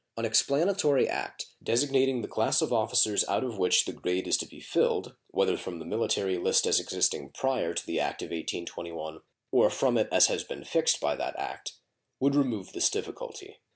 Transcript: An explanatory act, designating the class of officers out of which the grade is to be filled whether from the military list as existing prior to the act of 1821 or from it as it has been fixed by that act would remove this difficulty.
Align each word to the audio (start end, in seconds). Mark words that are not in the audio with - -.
An 0.17 0.25
explanatory 0.25 1.07
act, 1.07 1.45
designating 1.61 2.23
the 2.23 2.27
class 2.27 2.59
of 2.63 2.73
officers 2.73 3.23
out 3.29 3.43
of 3.43 3.59
which 3.59 3.85
the 3.85 3.93
grade 3.93 4.27
is 4.27 4.35
to 4.37 4.47
be 4.47 4.59
filled 4.59 5.15
whether 5.27 5.55
from 5.57 5.77
the 5.77 5.85
military 5.85 6.39
list 6.39 6.65
as 6.65 6.79
existing 6.79 7.29
prior 7.29 7.75
to 7.75 7.85
the 7.85 7.99
act 7.99 8.23
of 8.23 8.29
1821 8.31 9.21
or 9.51 9.69
from 9.69 9.99
it 9.99 10.07
as 10.11 10.27
it 10.27 10.33
has 10.33 10.43
been 10.43 10.63
fixed 10.63 10.99
by 10.99 11.15
that 11.15 11.37
act 11.37 11.73
would 12.19 12.33
remove 12.33 12.73
this 12.73 12.89
difficulty. 12.89 13.59